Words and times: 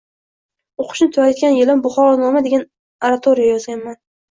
O’qishni 0.83 1.07
tugatgan 1.17 1.53
yilim 1.59 1.85
“Buxoronoma” 1.85 2.43
degan 2.51 2.67
oratoriya 3.13 3.55
yozganman. 3.55 4.03